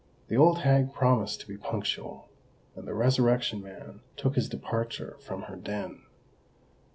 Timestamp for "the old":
0.29-0.61